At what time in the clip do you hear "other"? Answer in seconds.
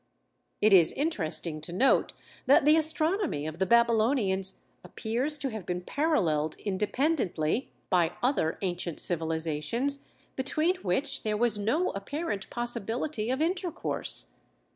8.23-8.57